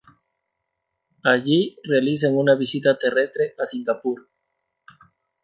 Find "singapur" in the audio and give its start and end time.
3.67-4.31